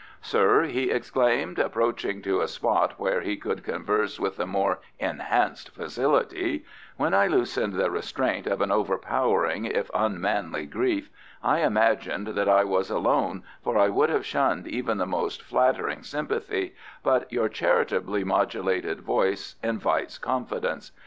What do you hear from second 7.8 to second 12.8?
restraint of an overpowering if unmanly grief, I imagined that I